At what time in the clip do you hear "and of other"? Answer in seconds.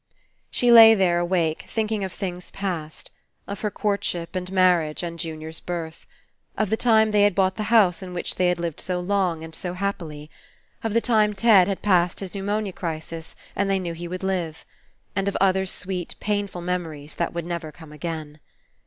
15.15-15.67